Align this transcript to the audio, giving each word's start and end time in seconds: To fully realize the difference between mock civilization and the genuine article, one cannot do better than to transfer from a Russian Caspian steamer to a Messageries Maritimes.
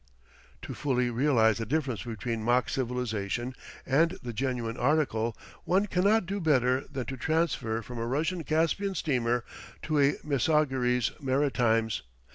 To 0.63 0.73
fully 0.73 1.11
realize 1.11 1.59
the 1.59 1.65
difference 1.67 2.01
between 2.01 2.43
mock 2.43 2.69
civilization 2.69 3.53
and 3.85 4.17
the 4.23 4.33
genuine 4.33 4.75
article, 4.75 5.37
one 5.63 5.85
cannot 5.85 6.25
do 6.25 6.39
better 6.39 6.81
than 6.91 7.05
to 7.05 7.15
transfer 7.17 7.83
from 7.83 7.99
a 7.99 8.07
Russian 8.07 8.43
Caspian 8.43 8.95
steamer 8.95 9.43
to 9.83 9.99
a 9.99 10.15
Messageries 10.23 11.11
Maritimes. 11.21 12.01